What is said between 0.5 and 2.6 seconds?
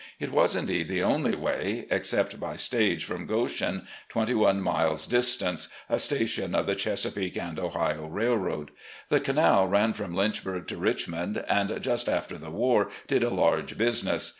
indeed the only way, except by